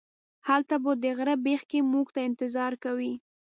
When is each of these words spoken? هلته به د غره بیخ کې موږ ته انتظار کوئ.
هلته 0.47 0.75
به 0.83 0.91
د 1.03 1.05
غره 1.17 1.35
بیخ 1.45 1.61
کې 1.71 1.79
موږ 1.91 2.07
ته 2.15 2.19
انتظار 2.29 2.73
کوئ. 2.83 3.11